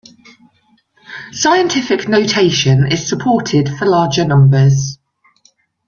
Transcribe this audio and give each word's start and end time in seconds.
Scientific 1.31 2.07
notation 2.07 2.91
is 2.91 3.07
supported 3.07 3.69
for 3.69 3.85
larger 3.85 4.25
numbers. 4.25 4.97